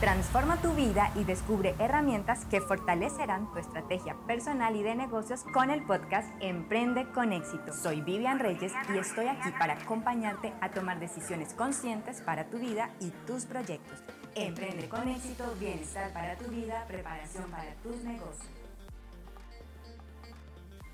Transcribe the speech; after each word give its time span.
Transforma 0.00 0.56
tu 0.62 0.72
vida 0.72 1.12
y 1.14 1.24
descubre 1.24 1.74
herramientas 1.78 2.46
que 2.46 2.62
fortalecerán 2.62 3.52
tu 3.52 3.58
estrategia 3.58 4.16
personal 4.26 4.74
y 4.74 4.82
de 4.82 4.94
negocios 4.94 5.44
con 5.52 5.68
el 5.68 5.84
podcast 5.84 6.26
Emprende 6.40 7.04
con 7.12 7.34
éxito. 7.34 7.74
Soy 7.74 8.00
Vivian 8.00 8.38
Reyes 8.38 8.72
y 8.94 8.96
estoy 8.96 9.26
aquí 9.26 9.50
para 9.58 9.74
acompañarte 9.74 10.54
a 10.62 10.70
tomar 10.70 11.00
decisiones 11.00 11.52
conscientes 11.52 12.22
para 12.22 12.46
tu 12.46 12.58
vida 12.58 12.88
y 12.98 13.10
tus 13.26 13.44
proyectos. 13.44 14.02
Emprende 14.34 14.88
con 14.88 15.06
éxito, 15.06 15.44
bienestar 15.60 16.10
para 16.14 16.34
tu 16.36 16.46
vida, 16.46 16.82
preparación 16.88 17.50
para 17.50 17.74
tus 17.82 18.02
negocios. 18.02 18.48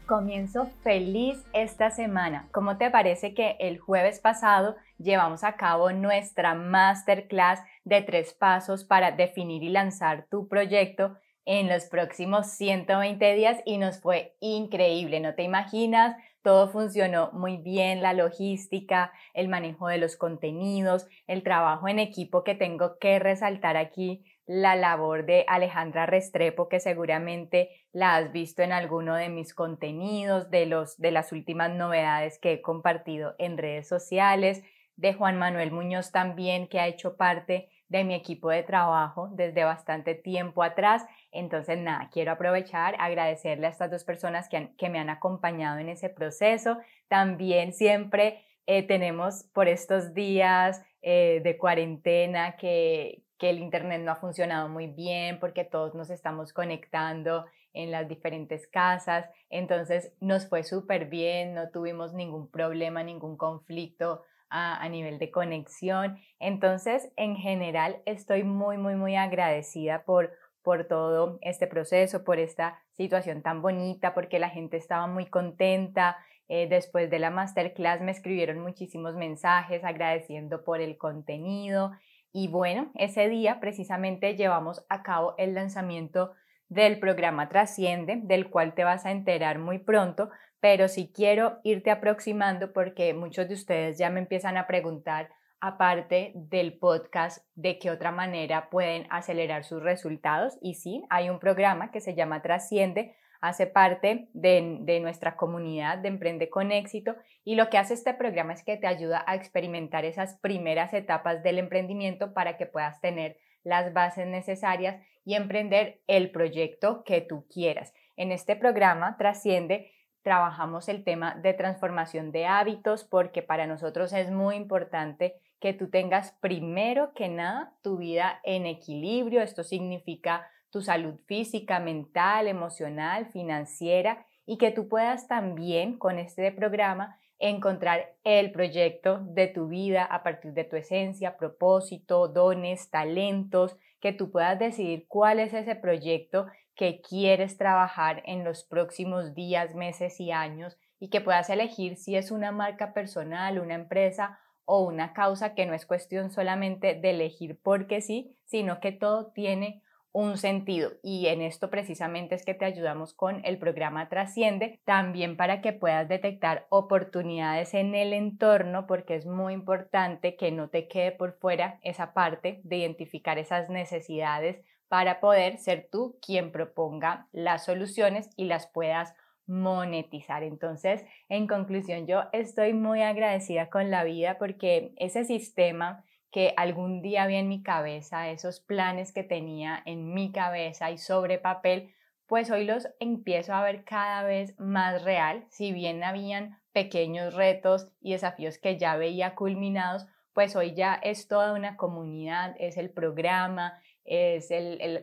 Comienzo 0.06 0.66
feliz 0.82 1.38
esta 1.52 1.90
semana. 1.90 2.48
¿Cómo 2.50 2.76
te 2.76 2.90
parece 2.90 3.34
que 3.34 3.56
el 3.60 3.78
jueves 3.78 4.18
pasado 4.18 4.76
llevamos 4.98 5.44
a 5.44 5.56
cabo 5.56 5.92
nuestra 5.92 6.54
masterclass 6.54 7.60
de 7.86 8.02
tres 8.02 8.34
pasos 8.34 8.84
para 8.84 9.12
definir 9.12 9.62
y 9.62 9.68
lanzar 9.68 10.26
tu 10.28 10.48
proyecto 10.48 11.16
en 11.44 11.68
los 11.68 11.84
próximos 11.84 12.48
120 12.48 13.34
días 13.34 13.62
y 13.64 13.78
nos 13.78 14.00
fue 14.00 14.34
increíble, 14.40 15.20
no 15.20 15.36
te 15.36 15.44
imaginas, 15.44 16.16
todo 16.42 16.68
funcionó 16.68 17.30
muy 17.32 17.58
bien, 17.58 18.02
la 18.02 18.12
logística, 18.12 19.12
el 19.34 19.46
manejo 19.46 19.86
de 19.86 19.98
los 19.98 20.16
contenidos, 20.16 21.06
el 21.28 21.44
trabajo 21.44 21.86
en 21.86 22.00
equipo 22.00 22.42
que 22.42 22.56
tengo 22.56 22.98
que 22.98 23.20
resaltar 23.20 23.76
aquí 23.76 24.24
la 24.46 24.74
labor 24.74 25.24
de 25.24 25.44
Alejandra 25.46 26.06
Restrepo, 26.06 26.68
que 26.68 26.80
seguramente 26.80 27.70
la 27.92 28.16
has 28.16 28.32
visto 28.32 28.62
en 28.62 28.72
alguno 28.72 29.14
de 29.14 29.28
mis 29.28 29.54
contenidos, 29.54 30.50
de, 30.50 30.66
los, 30.66 30.98
de 30.98 31.12
las 31.12 31.30
últimas 31.30 31.70
novedades 31.70 32.40
que 32.40 32.54
he 32.54 32.62
compartido 32.62 33.36
en 33.38 33.58
redes 33.58 33.88
sociales, 33.88 34.62
de 34.96 35.14
Juan 35.14 35.38
Manuel 35.38 35.70
Muñoz 35.70 36.10
también, 36.10 36.66
que 36.68 36.80
ha 36.80 36.88
hecho 36.88 37.16
parte 37.16 37.68
de 37.88 38.04
mi 38.04 38.14
equipo 38.14 38.50
de 38.50 38.62
trabajo 38.62 39.28
desde 39.32 39.64
bastante 39.64 40.14
tiempo 40.14 40.62
atrás. 40.62 41.04
Entonces, 41.30 41.78
nada, 41.78 42.08
quiero 42.12 42.32
aprovechar, 42.32 42.96
agradecerle 42.98 43.66
a 43.66 43.70
estas 43.70 43.90
dos 43.90 44.04
personas 44.04 44.48
que, 44.48 44.70
que 44.76 44.88
me 44.88 44.98
han 44.98 45.10
acompañado 45.10 45.78
en 45.78 45.88
ese 45.88 46.08
proceso. 46.08 46.78
También 47.08 47.72
siempre 47.72 48.44
eh, 48.66 48.82
tenemos 48.82 49.44
por 49.52 49.68
estos 49.68 50.14
días 50.14 50.82
eh, 51.02 51.40
de 51.44 51.56
cuarentena 51.56 52.56
que, 52.56 53.22
que 53.38 53.50
el 53.50 53.60
Internet 53.60 54.02
no 54.02 54.12
ha 54.12 54.16
funcionado 54.16 54.68
muy 54.68 54.88
bien 54.88 55.38
porque 55.38 55.64
todos 55.64 55.94
nos 55.94 56.10
estamos 56.10 56.52
conectando 56.52 57.44
en 57.72 57.92
las 57.92 58.08
diferentes 58.08 58.66
casas. 58.66 59.28
Entonces 59.50 60.12
nos 60.20 60.48
fue 60.48 60.64
súper 60.64 61.06
bien, 61.06 61.54
no 61.54 61.70
tuvimos 61.70 62.14
ningún 62.14 62.50
problema, 62.50 63.04
ningún 63.04 63.36
conflicto 63.36 64.22
a, 64.50 64.88
nivel 64.88 65.18
de 65.18 65.30
conexión. 65.30 66.18
Entonces, 66.38 67.12
en 67.16 67.36
general, 67.36 68.02
estoy 68.06 68.44
muy, 68.44 68.78
muy, 68.78 68.94
muy 68.94 69.16
agradecida 69.16 70.04
por, 70.04 70.32
por 70.62 70.84
todo 70.84 71.38
este 71.42 71.66
proceso, 71.66 72.24
por 72.24 72.38
esta 72.38 72.78
situación 72.92 73.42
tan 73.42 73.62
bonita, 73.62 74.14
porque 74.14 74.38
la 74.38 74.50
gente 74.50 74.76
estaba 74.76 75.06
muy 75.06 75.26
contenta. 75.26 76.16
Eh, 76.48 76.68
después 76.68 77.10
de 77.10 77.18
la 77.18 77.30
masterclass 77.30 78.00
me 78.00 78.12
escribieron 78.12 78.60
muchísimos 78.60 79.14
mensajes 79.14 79.82
agradeciendo 79.82 80.62
por 80.62 80.80
el 80.80 80.96
contenido 80.96 81.90
y 82.38 82.48
bueno, 82.48 82.90
ese 82.96 83.30
día 83.30 83.60
precisamente 83.60 84.36
llevamos 84.36 84.84
a 84.90 85.02
cabo 85.02 85.34
el 85.38 85.54
lanzamiento 85.54 86.34
del 86.68 86.98
programa 86.98 87.48
Trasciende, 87.48 88.20
del 88.22 88.50
cual 88.50 88.74
te 88.74 88.84
vas 88.84 89.06
a 89.06 89.10
enterar 89.10 89.58
muy 89.58 89.78
pronto, 89.78 90.28
pero 90.60 90.88
sí 90.88 91.12
quiero 91.14 91.58
irte 91.64 91.90
aproximando 91.90 92.72
porque 92.72 93.14
muchos 93.14 93.48
de 93.48 93.54
ustedes 93.54 93.98
ya 93.98 94.10
me 94.10 94.20
empiezan 94.20 94.56
a 94.56 94.66
preguntar, 94.66 95.30
aparte 95.60 96.32
del 96.34 96.78
podcast, 96.78 97.44
de 97.54 97.78
qué 97.78 97.90
otra 97.90 98.12
manera 98.12 98.68
pueden 98.70 99.06
acelerar 99.10 99.64
sus 99.64 99.82
resultados. 99.82 100.58
Y 100.60 100.74
sí, 100.74 101.04
hay 101.10 101.30
un 101.30 101.38
programa 101.38 101.90
que 101.90 102.00
se 102.00 102.14
llama 102.14 102.42
Trasciende, 102.42 103.16
hace 103.40 103.66
parte 103.66 104.28
de, 104.32 105.00
nuestra 105.00 105.36
comunidad 105.36 105.98
de 105.98 106.08
Emprende 106.08 106.48
con 106.48 106.72
éxito 106.72 107.14
y 107.44 107.54
lo 107.54 107.68
que 107.68 107.78
hace 107.78 107.94
este 107.94 108.14
programa 108.14 108.54
es 108.54 108.64
que 108.64 108.76
te 108.76 108.86
ayuda 108.86 109.24
a 109.26 109.34
experimentar 109.34 110.04
esas 110.04 110.36
primeras 110.36 110.92
etapas 110.94 111.42
del 111.42 111.58
emprendimiento 111.58 112.32
para 112.32 112.56
que 112.56 112.66
puedas 112.66 113.00
tener 113.00 113.36
las 113.62 113.92
bases 113.92 114.26
necesarias 114.26 115.02
y 115.24 115.34
emprender 115.34 116.00
el 116.06 116.30
proyecto 116.30 117.02
que 117.04 117.20
tú 117.20 117.46
quieras. 117.52 117.92
En 118.16 118.32
este 118.32 118.56
programa 118.56 119.16
Trasciende 119.18 119.92
trabajamos 120.26 120.88
el 120.88 121.04
tema 121.04 121.36
de 121.36 121.54
transformación 121.54 122.32
de 122.32 122.46
hábitos 122.46 123.04
porque 123.04 123.42
para 123.42 123.68
nosotros 123.68 124.12
es 124.12 124.28
muy 124.28 124.56
importante 124.56 125.36
que 125.60 125.72
tú 125.72 125.88
tengas 125.88 126.32
primero 126.40 127.12
que 127.14 127.28
nada 127.28 127.74
tu 127.80 127.98
vida 127.98 128.40
en 128.42 128.66
equilibrio. 128.66 129.40
Esto 129.40 129.62
significa 129.62 130.44
tu 130.70 130.82
salud 130.82 131.14
física, 131.26 131.78
mental, 131.78 132.48
emocional, 132.48 133.26
financiera 133.26 134.26
y 134.46 134.58
que 134.58 134.72
tú 134.72 134.88
puedas 134.88 135.28
también 135.28 135.96
con 135.96 136.18
este 136.18 136.50
programa 136.50 137.16
encontrar 137.38 138.16
el 138.24 138.50
proyecto 138.50 139.20
de 139.20 139.46
tu 139.46 139.68
vida 139.68 140.02
a 140.02 140.24
partir 140.24 140.54
de 140.54 140.64
tu 140.64 140.74
esencia, 140.74 141.36
propósito, 141.36 142.26
dones, 142.26 142.90
talentos, 142.90 143.76
que 144.00 144.12
tú 144.12 144.30
puedas 144.30 144.58
decidir 144.58 145.06
cuál 145.08 145.40
es 145.40 145.52
ese 145.54 145.74
proyecto 145.74 146.46
que 146.74 147.00
quieres 147.00 147.56
trabajar 147.56 148.22
en 148.26 148.44
los 148.44 148.62
próximos 148.62 149.34
días, 149.34 149.74
meses 149.74 150.20
y 150.20 150.30
años 150.30 150.78
y 150.98 151.08
que 151.08 151.20
puedas 151.20 151.50
elegir 151.50 151.96
si 151.96 152.16
es 152.16 152.30
una 152.30 152.52
marca 152.52 152.92
personal, 152.92 153.58
una 153.58 153.74
empresa 153.74 154.38
o 154.64 154.82
una 154.82 155.12
causa 155.12 155.54
que 155.54 155.66
no 155.66 155.74
es 155.74 155.86
cuestión 155.86 156.30
solamente 156.30 156.94
de 156.94 157.10
elegir 157.10 157.58
porque 157.62 158.00
sí, 158.00 158.36
sino 158.44 158.80
que 158.80 158.92
todo 158.92 159.32
tiene 159.32 159.82
un 160.16 160.38
sentido 160.38 160.92
y 161.02 161.26
en 161.26 161.42
esto 161.42 161.68
precisamente 161.68 162.34
es 162.34 162.42
que 162.46 162.54
te 162.54 162.64
ayudamos 162.64 163.12
con 163.12 163.44
el 163.44 163.58
programa 163.58 164.08
Trasciende, 164.08 164.80
también 164.86 165.36
para 165.36 165.60
que 165.60 165.74
puedas 165.74 166.08
detectar 166.08 166.66
oportunidades 166.70 167.74
en 167.74 167.94
el 167.94 168.14
entorno 168.14 168.86
porque 168.86 169.14
es 169.14 169.26
muy 169.26 169.52
importante 169.52 170.34
que 170.34 170.50
no 170.50 170.70
te 170.70 170.88
quede 170.88 171.12
por 171.12 171.34
fuera 171.34 171.78
esa 171.82 172.14
parte 172.14 172.62
de 172.64 172.76
identificar 172.78 173.38
esas 173.38 173.68
necesidades 173.68 174.64
para 174.88 175.20
poder 175.20 175.58
ser 175.58 175.86
tú 175.92 176.16
quien 176.24 176.50
proponga 176.50 177.28
las 177.32 177.66
soluciones 177.66 178.30
y 178.36 178.46
las 178.46 178.66
puedas 178.68 179.12
monetizar. 179.46 180.42
Entonces, 180.42 181.04
en 181.28 181.46
conclusión, 181.46 182.06
yo 182.06 182.22
estoy 182.32 182.72
muy 182.72 183.02
agradecida 183.02 183.68
con 183.68 183.90
la 183.90 184.02
vida 184.02 184.38
porque 184.38 184.94
ese 184.96 185.26
sistema 185.26 186.04
que 186.36 186.52
algún 186.58 187.00
día 187.00 187.22
había 187.22 187.38
en 187.38 187.48
mi 187.48 187.62
cabeza, 187.62 188.28
esos 188.28 188.60
planes 188.60 189.10
que 189.10 189.22
tenía 189.22 189.82
en 189.86 190.12
mi 190.12 190.32
cabeza 190.32 190.90
y 190.90 190.98
sobre 190.98 191.38
papel, 191.38 191.94
pues 192.26 192.50
hoy 192.50 192.66
los 192.66 192.86
empiezo 193.00 193.54
a 193.54 193.62
ver 193.62 193.84
cada 193.84 194.22
vez 194.22 194.54
más 194.60 195.02
real, 195.02 195.46
si 195.48 195.72
bien 195.72 196.04
habían 196.04 196.60
pequeños 196.74 197.32
retos 197.32 197.88
y 198.02 198.12
desafíos 198.12 198.58
que 198.58 198.76
ya 198.76 198.98
veía 198.98 199.34
culminados, 199.34 200.08
pues 200.34 200.56
hoy 200.56 200.74
ya 200.74 201.00
es 201.02 201.26
toda 201.26 201.54
una 201.54 201.78
comunidad, 201.78 202.54
es 202.58 202.76
el 202.76 202.90
programa, 202.90 203.80
es 204.04 204.50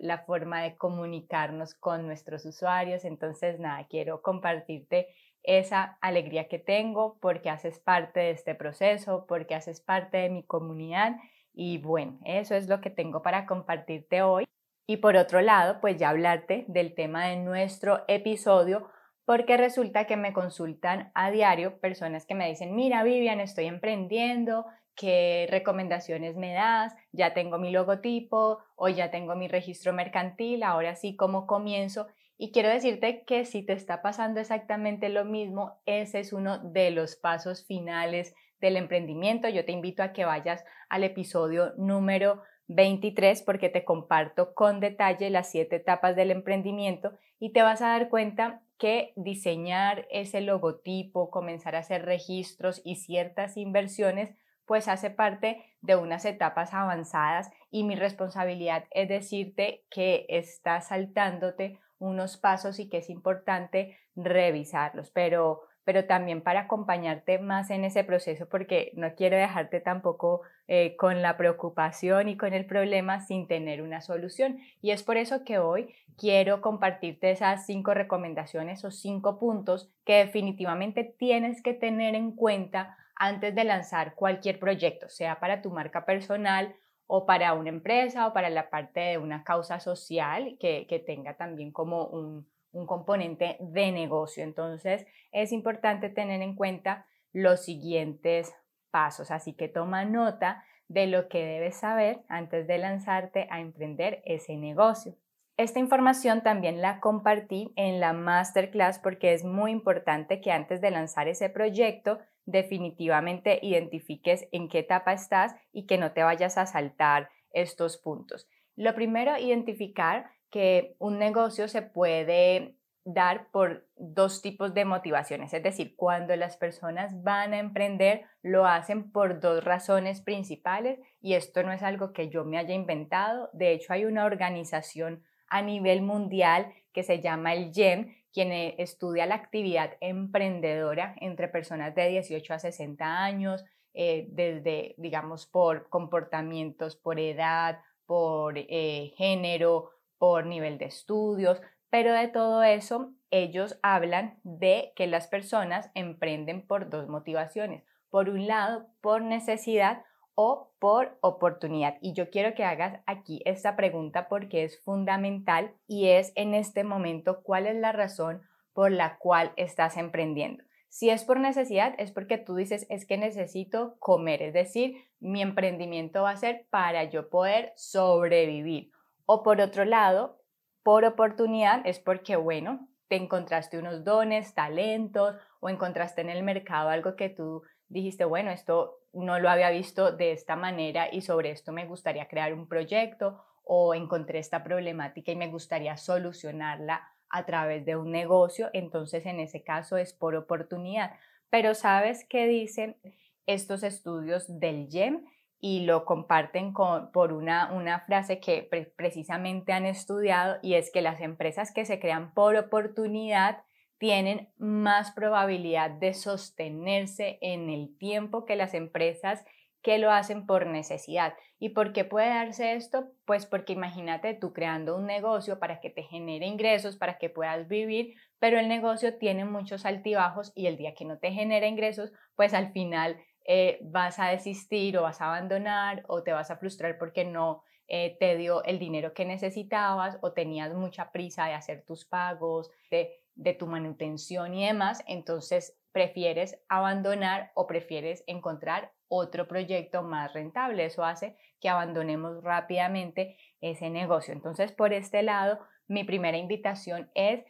la 0.01 0.19
forma 0.19 0.61
de 0.61 0.75
comunicarnos 0.75 1.73
con 1.73 2.05
nuestros 2.05 2.45
usuarios. 2.45 3.05
Entonces, 3.05 3.59
nada, 3.59 3.87
quiero 3.87 4.21
compartirte 4.21 5.07
esa 5.43 5.97
alegría 6.01 6.47
que 6.47 6.59
tengo 6.59 7.17
porque 7.19 7.49
haces 7.49 7.79
parte 7.79 8.21
de 8.21 8.31
este 8.31 8.55
proceso, 8.55 9.25
porque 9.27 9.55
haces 9.55 9.81
parte 9.81 10.17
de 10.17 10.29
mi 10.29 10.43
comunidad 10.43 11.17
y 11.53 11.77
bueno, 11.77 12.19
eso 12.25 12.55
es 12.55 12.67
lo 12.67 12.81
que 12.81 12.89
tengo 12.89 13.21
para 13.21 13.45
compartirte 13.45 14.21
hoy. 14.21 14.45
Y 14.87 14.97
por 14.97 15.15
otro 15.15 15.41
lado, 15.41 15.79
pues 15.79 15.97
ya 15.97 16.09
hablarte 16.09 16.65
del 16.67 16.93
tema 16.93 17.27
de 17.27 17.37
nuestro 17.37 18.03
episodio 18.07 18.89
porque 19.25 19.55
resulta 19.55 20.05
que 20.05 20.17
me 20.17 20.33
consultan 20.33 21.11
a 21.15 21.31
diario 21.31 21.79
personas 21.79 22.25
que 22.25 22.35
me 22.35 22.49
dicen, 22.49 22.75
mira 22.75 23.03
Vivian, 23.03 23.39
estoy 23.39 23.65
emprendiendo, 23.65 24.65
¿qué 24.95 25.47
recomendaciones 25.49 26.35
me 26.35 26.53
das? 26.53 26.93
Ya 27.13 27.33
tengo 27.33 27.57
mi 27.57 27.71
logotipo 27.71 28.59
o 28.75 28.89
ya 28.89 29.11
tengo 29.11 29.35
mi 29.35 29.47
registro 29.47 29.93
mercantil, 29.93 30.63
ahora 30.63 30.95
sí, 30.95 31.15
¿cómo 31.15 31.47
comienzo? 31.47 32.07
Y 32.43 32.51
quiero 32.51 32.67
decirte 32.67 33.23
que 33.23 33.45
si 33.45 33.65
te 33.65 33.71
está 33.71 34.01
pasando 34.01 34.41
exactamente 34.41 35.07
lo 35.07 35.23
mismo, 35.23 35.79
ese 35.85 36.19
es 36.19 36.33
uno 36.33 36.57
de 36.57 36.91
los 36.91 37.15
pasos 37.15 37.65
finales 37.65 38.35
del 38.59 38.75
emprendimiento. 38.75 39.47
Yo 39.47 39.63
te 39.63 39.71
invito 39.71 40.03
a 40.03 40.11
que 40.11 40.25
vayas 40.25 40.65
al 40.89 41.05
episodio 41.05 41.71
número 41.77 42.41
23 42.67 43.43
porque 43.43 43.69
te 43.69 43.85
comparto 43.85 44.53
con 44.55 44.81
detalle 44.81 45.29
las 45.29 45.51
siete 45.51 45.77
etapas 45.77 46.17
del 46.17 46.31
emprendimiento 46.31 47.13
y 47.39 47.53
te 47.53 47.61
vas 47.61 47.81
a 47.81 47.87
dar 47.87 48.09
cuenta 48.09 48.61
que 48.77 49.13
diseñar 49.15 50.05
ese 50.11 50.41
logotipo, 50.41 51.31
comenzar 51.31 51.77
a 51.77 51.79
hacer 51.79 52.03
registros 52.03 52.81
y 52.83 52.97
ciertas 52.97 53.55
inversiones 53.55 54.35
pues 54.65 54.89
hace 54.89 55.09
parte 55.09 55.63
de 55.79 55.95
unas 55.95 56.25
etapas 56.25 56.73
avanzadas 56.73 57.51
y 57.71 57.85
mi 57.85 57.95
responsabilidad 57.95 58.83
es 58.91 59.07
decirte 59.07 59.85
que 59.89 60.25
estás 60.27 60.89
saltándote 60.89 61.79
unos 62.03 62.37
pasos 62.37 62.79
y 62.79 62.89
que 62.89 62.97
es 62.97 63.09
importante 63.09 63.97
revisarlos. 64.15 65.09
Pero 65.11 65.63
pero 65.85 66.05
también 66.05 66.41
para 66.41 66.61
acompañarte 66.61 67.39
más 67.39 67.69
en 67.69 67.83
ese 67.83 68.03
proceso 68.03 68.47
porque 68.47 68.91
no 68.95 69.15
quiero 69.15 69.37
dejarte 69.37 69.81
tampoco 69.81 70.41
eh, 70.67 70.95
con 70.95 71.21
la 71.21 71.35
preocupación 71.37 72.29
y 72.29 72.37
con 72.37 72.53
el 72.53 72.65
problema 72.65 73.19
sin 73.19 73.47
tener 73.47 73.81
una 73.81 74.01
solución. 74.01 74.59
Y 74.81 74.91
es 74.91 75.03
por 75.03 75.17
eso 75.17 75.43
que 75.43 75.59
hoy 75.59 75.93
quiero 76.17 76.61
compartirte 76.61 77.31
esas 77.31 77.65
cinco 77.65 77.93
recomendaciones 77.93 78.85
o 78.85 78.91
cinco 78.91 79.39
puntos 79.39 79.91
que 80.05 80.25
definitivamente 80.25 81.03
tienes 81.03 81.61
que 81.61 81.73
tener 81.73 82.15
en 82.15 82.31
cuenta 82.31 82.97
antes 83.15 83.53
de 83.53 83.63
lanzar 83.63 84.15
cualquier 84.15 84.59
proyecto, 84.59 85.09
sea 85.09 85.39
para 85.39 85.61
tu 85.61 85.69
marca 85.69 86.05
personal 86.05 86.75
o 87.07 87.25
para 87.25 87.53
una 87.53 87.69
empresa 87.69 88.27
o 88.27 88.33
para 88.33 88.49
la 88.49 88.69
parte 88.69 88.99
de 88.99 89.17
una 89.17 89.43
causa 89.43 89.79
social 89.79 90.57
que, 90.59 90.87
que 90.87 90.99
tenga 90.99 91.35
también 91.35 91.71
como 91.71 92.05
un, 92.05 92.47
un 92.71 92.85
componente 92.85 93.57
de 93.59 93.91
negocio. 93.91 94.43
Entonces, 94.43 95.05
es 95.31 95.51
importante 95.51 96.09
tener 96.09 96.41
en 96.41 96.55
cuenta 96.55 97.05
los 97.31 97.63
siguientes 97.63 98.53
pasos. 98.91 99.31
Así 99.31 99.53
que 99.53 99.69
toma 99.69 100.05
nota 100.05 100.63
de 100.87 101.07
lo 101.07 101.29
que 101.29 101.45
debes 101.45 101.77
saber 101.77 102.21
antes 102.27 102.67
de 102.67 102.77
lanzarte 102.77 103.47
a 103.49 103.59
emprender 103.59 104.21
ese 104.25 104.57
negocio. 104.57 105.15
Esta 105.55 105.79
información 105.79 106.41
también 106.41 106.81
la 106.81 106.99
compartí 106.99 107.73
en 107.75 107.99
la 107.99 108.11
masterclass 108.11 108.97
porque 108.97 109.33
es 109.33 109.43
muy 109.43 109.71
importante 109.71 110.41
que 110.41 110.51
antes 110.51 110.81
de 110.81 110.89
lanzar 110.89 111.27
ese 111.27 111.47
proyecto 111.49 112.19
definitivamente 112.45 113.59
identifiques 113.61 114.47
en 114.51 114.67
qué 114.67 114.79
etapa 114.79 115.13
estás 115.13 115.55
y 115.71 115.85
que 115.85 115.99
no 115.99 116.11
te 116.11 116.23
vayas 116.23 116.57
a 116.57 116.65
saltar 116.65 117.29
estos 117.51 117.97
puntos. 117.97 118.47
Lo 118.75 118.95
primero, 118.95 119.37
identificar 119.37 120.31
que 120.49 120.95
un 120.97 121.19
negocio 121.19 121.67
se 121.67 121.83
puede 121.83 122.75
dar 123.05 123.51
por 123.51 123.87
dos 123.95 124.41
tipos 124.41 124.73
de 124.73 124.85
motivaciones, 124.85 125.53
es 125.53 125.61
decir, 125.61 125.95
cuando 125.95 126.35
las 126.35 126.57
personas 126.57 127.21
van 127.21 127.53
a 127.53 127.59
emprender 127.59 128.23
lo 128.41 128.65
hacen 128.65 129.11
por 129.11 129.41
dos 129.41 129.63
razones 129.63 130.21
principales 130.21 130.99
y 131.21 131.33
esto 131.33 131.63
no 131.63 131.73
es 131.73 131.83
algo 131.83 132.13
que 132.13 132.29
yo 132.29 132.45
me 132.45 132.57
haya 132.57 132.73
inventado, 132.73 133.49
de 133.51 133.73
hecho 133.73 133.91
hay 133.91 134.05
una 134.05 134.25
organización 134.25 135.23
a 135.53 135.61
nivel 135.61 136.01
mundial 136.01 136.73
que 136.93 137.03
se 137.03 137.21
llama 137.21 137.53
el 137.53 137.71
GEM, 137.71 138.15
quien 138.33 138.51
eh, 138.51 138.73
estudia 138.79 139.27
la 139.27 139.35
actividad 139.35 139.91
emprendedora 140.01 141.15
entre 141.21 141.47
personas 141.47 141.93
de 141.93 142.09
18 142.09 142.55
a 142.55 142.59
60 142.59 143.23
años, 143.23 143.63
eh, 143.93 144.25
desde, 144.31 144.95
digamos, 144.97 145.45
por 145.45 145.89
comportamientos, 145.89 146.95
por 146.95 147.19
edad, 147.19 147.81
por 148.07 148.55
eh, 148.57 149.13
género, 149.15 149.91
por 150.17 150.47
nivel 150.47 150.79
de 150.79 150.85
estudios, 150.85 151.61
pero 151.91 152.11
de 152.11 152.27
todo 152.29 152.63
eso 152.63 153.13
ellos 153.29 153.77
hablan 153.83 154.39
de 154.43 154.91
que 154.95 155.05
las 155.05 155.27
personas 155.27 155.91
emprenden 155.93 156.65
por 156.65 156.89
dos 156.89 157.07
motivaciones. 157.07 157.83
Por 158.09 158.29
un 158.29 158.47
lado, 158.47 158.87
por 159.01 159.21
necesidad 159.21 160.03
o 160.35 160.73
por 160.79 161.17
oportunidad. 161.21 161.97
Y 162.01 162.13
yo 162.13 162.29
quiero 162.29 162.55
que 162.55 162.63
hagas 162.63 163.01
aquí 163.05 163.41
esta 163.45 163.75
pregunta 163.75 164.27
porque 164.27 164.63
es 164.63 164.81
fundamental 164.83 165.73
y 165.87 166.09
es 166.09 166.31
en 166.35 166.53
este 166.53 166.83
momento 166.83 167.43
cuál 167.43 167.67
es 167.67 167.75
la 167.75 167.91
razón 167.91 168.41
por 168.73 168.91
la 168.91 169.17
cual 169.17 169.53
estás 169.55 169.97
emprendiendo. 169.97 170.63
Si 170.89 171.09
es 171.09 171.23
por 171.23 171.39
necesidad, 171.39 171.95
es 171.97 172.11
porque 172.11 172.37
tú 172.37 172.55
dices, 172.55 172.85
es 172.89 173.07
que 173.07 173.17
necesito 173.17 173.95
comer, 173.97 174.43
es 174.43 174.53
decir, 174.53 174.97
mi 175.19 175.41
emprendimiento 175.41 176.21
va 176.23 176.31
a 176.31 176.37
ser 176.37 176.67
para 176.69 177.05
yo 177.05 177.29
poder 177.29 177.73
sobrevivir. 177.75 178.91
O 179.25 179.41
por 179.41 179.59
otro 179.59 179.85
lado, 179.85 180.39
por 180.83 181.05
oportunidad, 181.05 181.81
es 181.85 181.99
porque, 181.99 182.35
bueno, 182.35 182.89
te 183.07 183.15
encontraste 183.15 183.79
unos 183.79 184.03
dones, 184.03 184.53
talentos 184.53 185.35
o 185.59 185.69
encontraste 185.69 186.21
en 186.21 186.29
el 186.29 186.43
mercado 186.43 186.89
algo 186.89 187.15
que 187.15 187.29
tú 187.29 187.63
dijiste, 187.87 188.25
bueno, 188.25 188.51
esto 188.51 189.02
no 189.13 189.39
lo 189.39 189.49
había 189.49 189.69
visto 189.69 190.11
de 190.11 190.31
esta 190.31 190.55
manera 190.55 191.07
y 191.11 191.21
sobre 191.21 191.51
esto 191.51 191.71
me 191.71 191.85
gustaría 191.85 192.27
crear 192.27 192.53
un 192.53 192.67
proyecto 192.67 193.43
o 193.63 193.93
encontré 193.93 194.39
esta 194.39 194.63
problemática 194.63 195.31
y 195.31 195.35
me 195.35 195.47
gustaría 195.47 195.95
solucionarla 195.97 197.07
a 197.29 197.45
través 197.45 197.85
de 197.85 197.95
un 197.95 198.11
negocio, 198.11 198.69
entonces 198.73 199.25
en 199.25 199.39
ese 199.39 199.63
caso 199.63 199.97
es 199.97 200.13
por 200.13 200.35
oportunidad. 200.35 201.13
Pero 201.49 201.73
¿sabes 201.73 202.25
qué 202.29 202.47
dicen 202.47 202.97
estos 203.45 203.83
estudios 203.83 204.59
del 204.59 204.87
GEM? 204.89 205.25
Y 205.59 205.85
lo 205.85 206.03
comparten 206.03 206.73
por 206.73 207.31
una, 207.31 207.71
una 207.71 208.01
frase 208.01 208.39
que 208.39 208.67
precisamente 208.97 209.71
han 209.71 209.85
estudiado 209.85 210.57
y 210.61 210.73
es 210.73 210.91
que 210.91 211.01
las 211.01 211.21
empresas 211.21 211.71
que 211.71 211.85
se 211.85 211.99
crean 211.99 212.33
por 212.33 212.57
oportunidad 212.57 213.63
tienen 214.03 214.49
más 214.57 215.11
probabilidad 215.11 215.89
de 215.89 216.13
sostenerse 216.13 217.37
en 217.39 217.69
el 217.69 217.97
tiempo 217.97 218.43
que 218.43 218.57
las 218.57 218.73
empresas 218.73 219.45
que 219.81 219.97
lo 219.97 220.11
hacen 220.11 220.45
por 220.45 220.67
necesidad. 220.67 221.35
¿Y 221.57 221.69
por 221.69 221.93
qué 221.93 222.03
puede 222.03 222.27
darse 222.27 222.73
esto? 222.73 223.13
Pues 223.23 223.45
porque 223.45 223.71
imagínate 223.71 224.33
tú 224.33 224.51
creando 224.51 224.97
un 224.97 225.05
negocio 225.05 225.57
para 225.57 225.79
que 225.79 225.89
te 225.89 226.03
genere 226.03 226.47
ingresos, 226.47 226.97
para 226.97 227.17
que 227.17 227.29
puedas 227.29 227.69
vivir, 227.69 228.15
pero 228.39 228.59
el 228.59 228.67
negocio 228.67 229.17
tiene 229.17 229.45
muchos 229.45 229.85
altibajos 229.85 230.51
y 230.53 230.67
el 230.67 230.75
día 230.75 230.95
que 230.95 231.05
no 231.05 231.17
te 231.17 231.31
genera 231.31 231.65
ingresos, 231.65 232.11
pues 232.35 232.53
al 232.53 232.73
final 232.73 233.23
eh, 233.45 233.79
vas 233.83 234.19
a 234.19 234.27
desistir 234.27 234.97
o 234.97 235.03
vas 235.03 235.21
a 235.21 235.27
abandonar 235.27 236.03
o 236.09 236.23
te 236.23 236.33
vas 236.33 236.51
a 236.51 236.57
frustrar 236.57 236.97
porque 236.97 237.23
no 237.23 237.63
eh, 237.87 238.17
te 238.19 238.35
dio 238.35 238.65
el 238.65 238.79
dinero 238.79 239.13
que 239.13 239.23
necesitabas 239.23 240.17
o 240.21 240.33
tenías 240.33 240.73
mucha 240.73 241.11
prisa 241.13 241.45
de 241.45 241.53
hacer 241.53 241.85
tus 241.85 242.03
pagos, 242.03 242.69
de 242.91 243.22
de 243.35 243.53
tu 243.53 243.67
manutención 243.67 244.53
y 244.53 244.65
demás, 244.65 245.03
entonces 245.07 245.77
prefieres 245.91 246.59
abandonar 246.69 247.51
o 247.55 247.67
prefieres 247.67 248.23
encontrar 248.27 248.91
otro 249.07 249.47
proyecto 249.47 250.03
más 250.03 250.33
rentable. 250.33 250.85
Eso 250.85 251.05
hace 251.05 251.37
que 251.61 251.69
abandonemos 251.69 252.43
rápidamente 252.43 253.37
ese 253.61 253.89
negocio. 253.89 254.33
Entonces, 254.33 254.71
por 254.71 254.91
este 254.91 255.21
lado, 255.21 255.59
mi 255.87 256.03
primera 256.03 256.37
invitación 256.37 257.11
es 257.13 257.43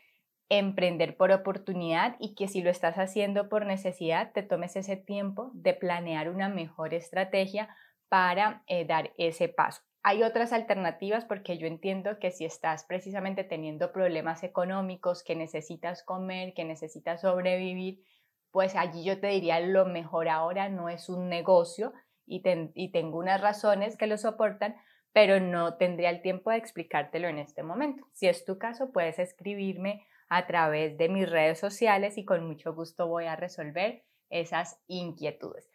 emprender 0.49 1.15
por 1.17 1.31
oportunidad 1.31 2.15
y 2.19 2.35
que 2.35 2.47
si 2.47 2.61
lo 2.61 2.69
estás 2.69 2.95
haciendo 2.97 3.49
por 3.49 3.65
necesidad, 3.65 4.33
te 4.33 4.43
tomes 4.43 4.75
ese 4.75 4.97
tiempo 4.97 5.51
de 5.53 5.73
planear 5.73 6.29
una 6.29 6.49
mejor 6.49 6.93
estrategia 6.93 7.69
para 8.09 8.63
eh, 8.67 8.85
dar 8.85 9.13
ese 9.17 9.47
paso. 9.47 9.81
Hay 10.05 10.21
otras 10.21 10.51
alternativas 10.51 11.23
porque 11.23 11.57
yo 11.57 11.65
entiendo 11.65 12.19
que 12.19 12.31
si 12.31 12.43
estás 12.43 12.83
precisamente 12.83 13.45
teniendo 13.45 13.93
problemas 13.93 14.43
económicos, 14.43 15.23
que 15.23 15.33
necesitas 15.33 16.03
comer, 16.03 16.53
que 16.53 16.65
necesitas 16.65 17.21
sobrevivir, 17.21 18.03
pues 18.51 18.75
allí 18.75 19.05
yo 19.05 19.21
te 19.21 19.27
diría 19.27 19.61
lo 19.61 19.85
mejor 19.85 20.27
ahora 20.27 20.67
no 20.67 20.89
es 20.89 21.07
un 21.07 21.29
negocio 21.29 21.93
y, 22.25 22.41
tengo 22.91 23.17
unas 23.17 23.39
razones 23.39 23.97
que 23.97 24.07
lo 24.07 24.17
soportan, 24.17 24.75
pero 25.13 25.39
no 25.39 25.77
tendría 25.77 26.09
el 26.09 26.21
tiempo 26.21 26.51
de 26.51 26.57
explicártelo 26.57 27.29
en 27.29 27.39
este 27.39 27.63
momento. 27.63 28.05
Si 28.11 28.27
es 28.27 28.43
tu 28.43 28.57
caso, 28.57 28.91
puedes 28.91 29.19
escribirme 29.19 30.05
a 30.27 30.47
través 30.47 30.97
de 30.97 31.07
mis 31.07 31.29
redes 31.29 31.59
sociales 31.59 32.17
y 32.17 32.25
con 32.25 32.45
mucho 32.45 32.73
gusto 32.73 33.07
voy 33.07 33.25
a 33.25 33.37
resolver 33.37 34.03
esas 34.29 34.81
inquietudes. 34.87 35.69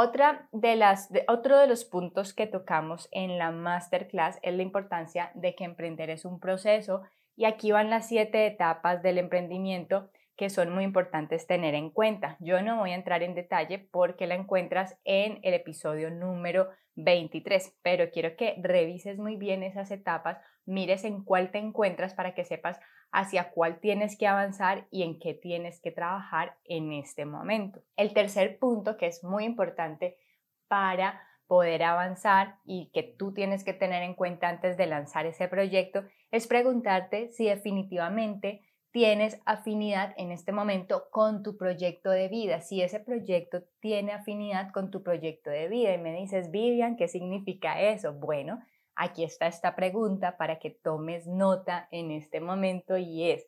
Otra 0.00 0.48
de 0.52 0.76
las, 0.76 1.10
otro 1.26 1.58
de 1.58 1.66
los 1.66 1.84
puntos 1.84 2.32
que 2.32 2.46
tocamos 2.46 3.08
en 3.10 3.36
la 3.36 3.50
masterclass 3.50 4.38
es 4.42 4.54
la 4.54 4.62
importancia 4.62 5.32
de 5.34 5.56
que 5.56 5.64
emprender 5.64 6.08
es 6.08 6.24
un 6.24 6.38
proceso 6.38 7.02
y 7.34 7.46
aquí 7.46 7.72
van 7.72 7.90
las 7.90 8.06
siete 8.06 8.46
etapas 8.46 9.02
del 9.02 9.18
emprendimiento 9.18 10.08
que 10.36 10.50
son 10.50 10.72
muy 10.72 10.84
importantes 10.84 11.48
tener 11.48 11.74
en 11.74 11.90
cuenta. 11.90 12.36
Yo 12.38 12.62
no 12.62 12.78
voy 12.78 12.92
a 12.92 12.94
entrar 12.94 13.24
en 13.24 13.34
detalle 13.34 13.80
porque 13.90 14.28
la 14.28 14.36
encuentras 14.36 14.96
en 15.02 15.40
el 15.42 15.52
episodio 15.54 16.12
número 16.12 16.68
23, 16.98 17.78
pero 17.82 18.10
quiero 18.10 18.36
que 18.36 18.56
revises 18.60 19.18
muy 19.18 19.36
bien 19.36 19.62
esas 19.62 19.90
etapas, 19.90 20.38
mires 20.66 21.04
en 21.04 21.22
cuál 21.22 21.50
te 21.50 21.58
encuentras 21.58 22.12
para 22.14 22.34
que 22.34 22.44
sepas 22.44 22.80
hacia 23.12 23.50
cuál 23.50 23.80
tienes 23.80 24.18
que 24.18 24.26
avanzar 24.26 24.86
y 24.90 25.02
en 25.02 25.18
qué 25.18 25.32
tienes 25.32 25.80
que 25.80 25.92
trabajar 25.92 26.56
en 26.64 26.92
este 26.92 27.24
momento. 27.24 27.82
El 27.96 28.12
tercer 28.12 28.58
punto 28.58 28.96
que 28.96 29.06
es 29.06 29.22
muy 29.22 29.44
importante 29.44 30.18
para 30.66 31.22
poder 31.46 31.82
avanzar 31.82 32.56
y 32.64 32.90
que 32.92 33.02
tú 33.02 33.32
tienes 33.32 33.64
que 33.64 33.72
tener 33.72 34.02
en 34.02 34.14
cuenta 34.14 34.48
antes 34.48 34.76
de 34.76 34.86
lanzar 34.86 35.24
ese 35.24 35.48
proyecto 35.48 36.04
es 36.30 36.46
preguntarte 36.46 37.30
si 37.30 37.46
definitivamente 37.46 38.67
tienes 38.90 39.40
afinidad 39.44 40.14
en 40.16 40.32
este 40.32 40.52
momento 40.52 41.08
con 41.10 41.42
tu 41.42 41.56
proyecto 41.56 42.10
de 42.10 42.28
vida, 42.28 42.60
si 42.60 42.82
ese 42.82 43.00
proyecto 43.00 43.62
tiene 43.80 44.12
afinidad 44.12 44.72
con 44.72 44.90
tu 44.90 45.02
proyecto 45.02 45.50
de 45.50 45.68
vida. 45.68 45.94
Y 45.94 45.98
me 45.98 46.14
dices, 46.14 46.50
Vivian, 46.50 46.96
¿qué 46.96 47.08
significa 47.08 47.80
eso? 47.80 48.12
Bueno, 48.12 48.60
Aquí 49.00 49.22
está 49.22 49.46
esta 49.46 49.76
pregunta 49.76 50.36
para 50.36 50.58
que 50.58 50.70
tomes 50.70 51.28
nota 51.28 51.86
en 51.92 52.10
este 52.10 52.40
momento 52.40 52.96
y 52.96 53.30
es, 53.30 53.46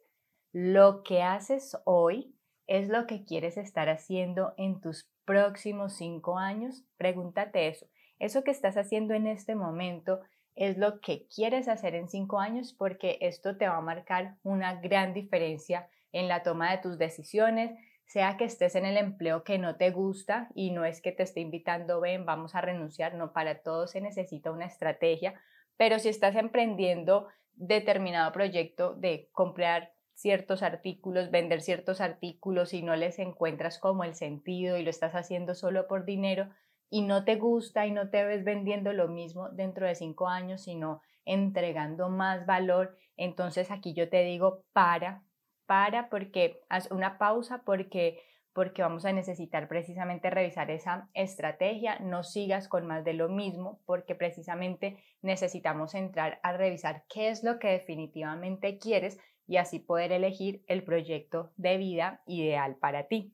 ¿lo 0.53 1.03
que 1.03 1.25
haces 1.25 1.77
hoy 1.85 2.37
es 2.69 2.89
lo 2.89 3.09
que 3.09 3.25
quieres 3.25 3.57
estar 3.57 3.89
haciendo 3.89 4.55
en 4.57 4.81
tus 4.81 5.11
próximos 5.25 5.95
cinco 5.95 6.39
años? 6.39 6.85
Pregúntate 6.97 7.67
eso. 7.67 7.89
¿Eso 8.21 8.45
que 8.45 8.53
estás 8.53 8.77
haciendo 8.77 9.13
en 9.13 9.27
este 9.27 9.57
momento 9.57 10.21
es 10.61 10.77
lo 10.77 11.01
que 11.01 11.27
quieres 11.35 11.69
hacer 11.69 11.95
en 11.95 12.09
cinco 12.09 12.39
años? 12.39 12.75
Porque 12.75 13.17
esto 13.23 13.57
te 13.57 13.67
va 13.67 13.79
a 13.79 13.81
marcar 13.81 14.37
una 14.43 14.75
gran 14.75 15.15
diferencia 15.15 15.89
en 16.13 16.29
la 16.29 16.43
toma 16.43 16.71
de 16.71 16.83
tus 16.83 16.99
decisiones, 16.99 17.73
sea 18.05 18.37
que 18.37 18.45
estés 18.45 18.75
en 18.75 18.85
el 18.85 18.99
empleo 18.99 19.43
que 19.43 19.57
no 19.57 19.77
te 19.77 19.91
gusta 19.91 20.51
y 20.55 20.71
no 20.71 20.85
es 20.85 21.01
que 21.01 21.13
te 21.13 21.23
esté 21.23 21.41
invitando, 21.41 22.01
ven, 22.01 22.27
vamos 22.27 22.55
a 22.55 22.61
renunciar, 22.61 23.15
no, 23.15 23.33
para 23.33 23.63
todo 23.63 23.87
se 23.87 24.03
necesita 24.03 24.51
una 24.51 24.67
estrategia, 24.67 25.41
pero 25.79 25.99
si 25.99 26.11
estás 26.11 26.37
emprendiendo 26.37 27.29
determinado 27.55 28.31
proyecto 28.33 28.95
de 28.95 29.31
comprar 29.33 29.95
ciertos 30.13 30.63
artículos, 30.63 31.31
vender 31.31 31.63
ciertos 31.63 32.03
artículos 32.03 32.75
y 32.75 32.83
no 32.83 32.97
les 32.97 33.19
encuentras 33.19 33.79
como 33.79 34.05
el 34.05 34.15
sentido 34.15 34.77
y 34.77 34.83
lo 34.83 34.91
estás 34.91 35.15
haciendo 35.15 35.55
solo 35.55 35.87
por 35.87 36.05
dinero 36.05 36.51
y 36.91 37.03
no 37.03 37.25
te 37.25 37.37
gusta 37.37 37.87
y 37.87 37.93
no 37.93 38.11
te 38.11 38.25
ves 38.25 38.45
vendiendo 38.45 38.93
lo 38.93 39.09
mismo 39.09 39.49
dentro 39.49 39.87
de 39.87 39.95
cinco 39.95 40.29
años, 40.29 40.63
sino 40.63 41.01
entregando 41.25 42.09
más 42.09 42.45
valor, 42.45 42.97
entonces 43.17 43.71
aquí 43.71 43.95
yo 43.95 44.09
te 44.09 44.25
digo, 44.25 44.65
para, 44.73 45.23
para 45.67 46.11
porque 46.11 46.61
haz 46.69 46.91
una 46.91 47.17
pausa 47.19 47.63
porque 47.65 48.21
porque 48.53 48.83
vamos 48.83 49.05
a 49.05 49.13
necesitar 49.13 49.69
precisamente 49.69 50.29
revisar 50.29 50.71
esa 50.71 51.09
estrategia, 51.15 51.99
no 52.01 52.25
sigas 52.25 52.69
con 52.69 52.87
más 52.87 53.05
de 53.05 53.15
lo 53.15 53.29
mismo, 53.29 53.81
porque 53.87 54.15
precisamente 54.15 54.97
necesitamos 55.23 55.95
entrar 55.95 56.41
a 56.43 56.53
revisar 56.53 57.05
qué 57.09 57.29
es 57.29 57.45
lo 57.45 57.59
que 57.59 57.69
definitivamente 57.69 58.79
quieres 58.79 59.19
y 59.47 59.57
así 59.57 59.79
poder 59.79 60.13
elegir 60.13 60.65
el 60.67 60.83
proyecto 60.83 61.53
de 61.57 61.77
vida 61.77 62.23
ideal 62.27 62.77
para 62.77 63.07
ti. 63.07 63.33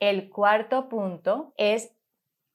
El 0.00 0.30
cuarto 0.30 0.88
punto 0.88 1.52
es 1.56 1.94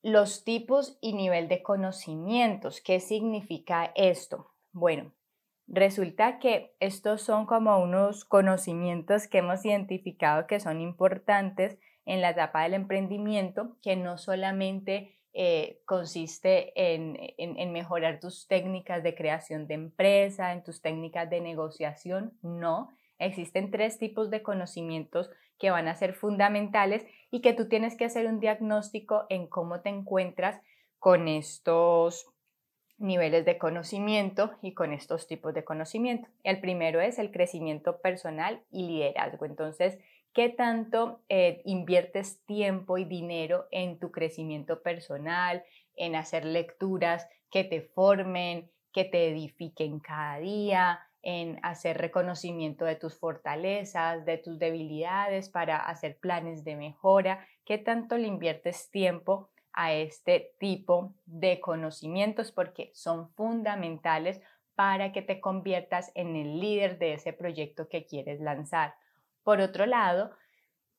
los 0.02 0.44
tipos 0.44 0.98
y 1.02 1.14
nivel 1.14 1.48
de 1.48 1.62
conocimientos. 1.62 2.82
¿Qué 2.82 3.00
significa 3.00 3.92
esto? 3.96 4.52
Bueno, 4.72 5.14
resulta 5.68 6.40
que 6.40 6.76
estos 6.80 7.22
son 7.22 7.46
como 7.46 7.78
unos 7.80 8.26
conocimientos 8.26 9.28
que 9.28 9.40
hemos 9.40 9.66
identificado 9.66 10.48
que 10.48 10.60
son 10.60 10.82
importantes 10.82 11.78
en 12.06 12.22
la 12.22 12.32
etapa 12.32 12.64
del 12.64 12.74
emprendimiento, 12.74 13.78
que 13.82 13.96
no 13.96 14.18
solamente 14.18 15.20
eh, 15.34 15.82
consiste 15.86 16.74
en, 16.76 17.16
en, 17.38 17.72
mejorar 17.72 18.20
tus 18.20 18.48
técnicas 18.48 19.04
de 19.04 19.14
creación 19.14 19.68
de 19.68 19.76
empresa, 19.76 20.54
en 20.54 20.64
tus 20.64 20.82
técnicas 20.82 21.30
de 21.30 21.40
negociación, 21.40 22.38
no. 22.42 22.90
Existen 23.20 23.70
tres 23.70 24.00
tipos 24.00 24.30
de 24.30 24.42
conocimientos 24.42 25.30
que 25.60 25.72
van 25.72 25.88
a 25.88 25.96
ser 25.96 26.14
fundamentales 26.14 27.06
y 27.30 27.42
que 27.42 27.54
tú 27.54 27.68
tienes 27.68 27.96
que 27.96 28.06
hacer 28.06 28.26
un 28.26 28.40
diagnóstico 28.40 29.26
en 29.30 29.48
cómo 29.48 29.82
te 29.82 29.90
encuentras 29.90 30.62
con 30.98 31.28
estos 31.28 32.28
niveles 32.98 33.46
de 33.46 33.58
conocimiento 33.58 34.52
y 34.62 34.74
con 34.74 34.94
estos 34.94 35.28
tipos 35.28 35.54
de 35.54 35.64
conocimiento. 35.64 36.28
El 36.44 36.60
primero 36.60 37.00
es 37.00 37.20
el 37.20 37.32
crecimiento 37.32 38.02
personal 38.02 38.64
y 38.72 38.88
liderazgo. 38.88 39.46
Entonces, 39.46 39.98
¿qué 40.34 40.50
tanto 40.50 41.22
eh, 41.30 41.62
inviertes 41.66 42.44
tiempo 42.46 42.98
y 42.98 43.06
dinero 43.06 43.68
en 43.72 44.00
tu 44.00 44.12
crecimiento 44.12 44.82
personal, 44.82 45.64
en 45.96 46.16
hacer 46.16 46.46
lecturas 46.46 47.28
que 47.52 47.64
te 47.64 47.82
formen, 47.82 48.70
que 48.94 49.06
te 49.06 49.30
edifiquen 49.30 50.00
cada 50.00 50.40
día, 50.40 51.09
en 51.22 51.60
hacer 51.64 51.98
reconocimiento 51.98 52.86
de 52.86 52.96
tus 52.96 53.18
fortalezas, 53.18 54.26
de 54.26 54.38
tus 54.38 54.60
debilidades 54.60 55.50
para 55.50 55.78
hacer 55.78 56.18
planes 56.18 56.64
de 56.64 56.76
mejora? 56.76 57.46
¿Qué 57.66 57.78
tanto 57.78 58.18
le 58.18 58.28
inviertes 58.28 58.90
tiempo 58.92 59.50
a 59.74 59.94
este 59.94 60.54
tipo 60.60 61.14
de 61.26 61.60
conocimientos 61.60 62.52
porque 62.52 62.92
son 62.94 63.30
fundamentales 63.32 64.42
para 64.76 65.12
que 65.12 65.22
te 65.22 65.42
conviertas 65.42 66.10
en 66.16 66.38
el 66.38 66.60
líder 66.60 67.00
de 67.00 67.14
ese 67.14 67.34
proyecto 67.34 67.90
que 67.90 68.06
quieres 68.06 68.40
lanzar. 68.40 68.96
Por 69.44 69.60
otro 69.60 69.86
lado, 69.86 70.32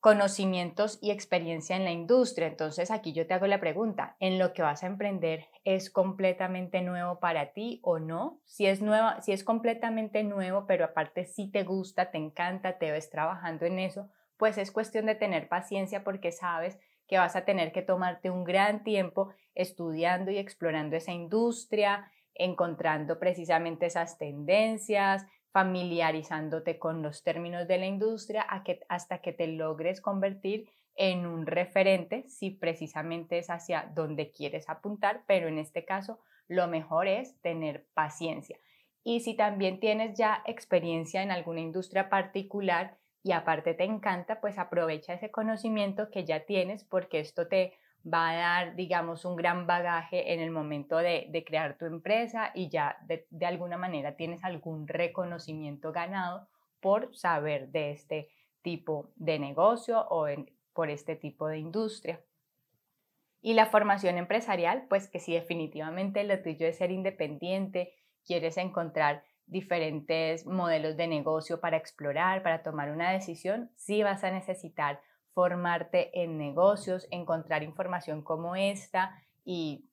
conocimientos 0.01 0.99
y 1.03 1.11
experiencia 1.11 1.77
en 1.77 1.85
la 1.85 1.91
industria. 1.91 2.47
Entonces 2.47 2.91
aquí 2.91 3.13
yo 3.13 3.27
te 3.27 3.35
hago 3.35 3.47
la 3.47 3.61
pregunta, 3.61 4.17
¿en 4.19 4.39
lo 4.39 4.55
que 4.55 4.63
vas 4.63 4.83
a 4.83 4.87
emprender 4.87 5.47
es 5.65 5.91
completamente 5.91 6.81
nuevo 6.81 7.21
para 7.21 7.53
ti 7.53 7.81
o 7.83 7.99
no? 7.99 8.41
Si 8.47 8.67
es 8.67 8.81
nueva, 8.81 9.21
si 9.21 9.33
es 9.33 9.45
completamente 9.45 10.25
nuevo, 10.25 10.67
pero 10.67 10.87
aparte 10.87 11.27
si 11.27 11.51
te 11.51 11.65
gusta, 11.65 12.11
te 12.11 12.19
encanta, 12.19 12.79
te 12.79 12.91
ves 12.91 13.11
trabajando 13.11 13.67
en 13.67 13.79
eso, 13.79 14.09
pues 14.39 14.57
es 14.57 14.73
cuestión 14.73 15.05
de 15.05 15.15
tener 15.15 15.49
paciencia 15.49 16.03
porque 16.03 16.33
sabes 16.33 16.79
que 17.07 17.19
vas 17.19 17.37
a 17.37 17.45
tener 17.45 17.73
que 17.73 17.83
tomarte 17.83 18.31
un 18.31 18.45
gran 18.45 18.83
tiempo 18.85 19.35
estudiando 19.55 20.31
y 20.31 20.39
explorando 20.39 20.97
esa 20.97 21.13
industria, 21.13 22.11
encontrando 22.35 23.19
precisamente 23.19 23.87
esas 23.87 24.17
tendencias, 24.17 25.27
familiarizándote 25.53 26.79
con 26.79 27.03
los 27.03 27.23
términos 27.23 27.67
de 27.67 27.79
la 27.79 27.87
industria 27.87 28.43
hasta 28.89 29.19
que 29.19 29.33
te 29.33 29.49
logres 29.49 30.01
convertir 30.01 30.69
en 30.95 31.27
un 31.27 31.47
referente 31.47 32.29
si 32.29 32.51
precisamente 32.51 33.39
es 33.39 33.51
hacia 33.51 33.91
donde 33.95 34.31
quieres 34.31 34.69
apuntar, 34.69 35.23
pero 35.27 35.49
en 35.49 35.59
este 35.59 35.85
caso 35.85 36.21
lo 36.47 36.69
mejor 36.69 37.07
es 37.07 37.41
tener 37.41 37.87
paciencia. 37.95 38.59
Y 39.03 39.21
si 39.21 39.35
también 39.35 39.81
tienes 39.81 40.17
ya 40.19 40.43
experiencia 40.47 41.23
en 41.23 41.31
alguna 41.31 41.61
industria 41.61 42.09
particular, 42.11 42.99
y 43.23 43.33
aparte 43.33 43.75
te 43.75 43.85
encanta, 43.85 44.41
pues 44.41 44.59
aprovecha 44.59 45.15
ese 45.15 45.31
conocimiento 45.31 46.11
que 46.11 46.25
ya 46.25 46.47
tienes 46.47 46.85
porque 46.85 47.21
esto 47.21 47.49
te 47.49 47.75
va 48.05 48.31
a 48.31 48.35
dar, 48.35 48.77
digamos, 48.77 49.25
un 49.25 49.37
gran 49.37 49.67
bagaje 49.67 50.33
en 50.33 50.41
el 50.41 50.51
momento 50.51 50.97
de, 50.97 51.45
crear 51.47 51.77
tu 51.77 51.87
empresa 51.87 52.51
y 52.55 52.69
ya 52.69 52.99
de, 53.07 53.47
alguna 53.47 53.77
manera 53.77 54.17
tienes 54.17 54.45
algún 54.45 54.87
reconocimiento 54.89 55.93
ganado 55.93 56.49
por 56.81 57.15
saber 57.15 57.69
de 57.69 57.91
este 57.91 58.29
tipo 58.63 59.11
de 59.17 59.39
negocio 59.39 60.07
o 60.09 60.27
por 60.73 60.91
este 60.91 61.17
tipo 61.17 61.49
de 61.49 61.59
industria. 61.59 62.21
Y 63.43 63.55
la 63.55 63.67
formación 63.67 64.19
empresarial, 64.19 64.87
pues 64.89 65.09
que 65.09 65.19
si 65.19 65.33
definitivamente 65.33 66.25
lo 66.25 66.41
tuyo 66.43 66.67
es 66.67 66.77
ser 66.77 66.91
independiente, 66.91 67.95
quieres 68.25 68.57
encontrar 68.59 69.25
diferentes 69.47 70.47
modelos 70.47 70.97
de 70.97 71.07
negocio 71.07 71.61
para 71.61 71.77
explorar, 71.77 72.43
para 72.43 72.63
tomar 72.63 72.91
una 72.91 73.11
decisión, 73.11 73.71
sí 73.77 74.03
vas 74.03 74.23
a 74.25 74.31
necesitar 74.31 75.01
formarte 75.35 76.23
en 76.23 76.39
negocios, 76.39 77.07
encontrar 77.11 77.63
información 77.63 78.23
como 78.23 78.57
esta 78.57 79.15
y 79.45 79.87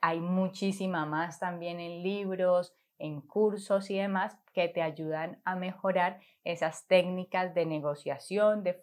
hay 0.00 0.20
muchísima 0.20 1.06
más 1.06 1.38
también 1.38 1.80
en 1.80 2.02
libros, 2.02 2.74
en 2.98 3.20
cursos 3.20 3.90
y 3.90 3.98
demás 3.98 4.38
que 4.52 4.68
te 4.68 4.82
ayudan 4.82 5.40
a 5.44 5.56
mejorar 5.56 6.20
esas 6.44 6.86
técnicas 6.86 7.54
de 7.54 7.66
negociación, 7.66 8.62
de 8.62 8.80